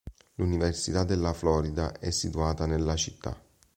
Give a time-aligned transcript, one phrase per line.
[0.37, 3.39] L'università della Florida è situata nella città.